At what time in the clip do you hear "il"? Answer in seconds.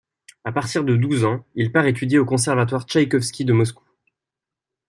1.53-1.71